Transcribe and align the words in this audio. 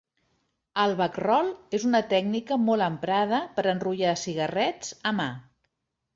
El 0.83 0.93
"backroll" 1.01 1.51
és 1.79 1.85
una 1.89 2.01
tècnica 2.13 2.57
molt 2.71 2.87
emprada 2.87 3.43
per 3.59 3.67
enrotllar 3.75 4.17
cigarrets 4.25 4.93
a 5.13 5.15
mà. 5.21 5.31